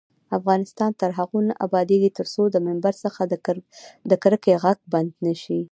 [0.37, 3.21] افغانستان تر هغو نه ابادیږي، ترڅو د ممبر څخه
[4.09, 5.61] د کرکې غږ بند نشي.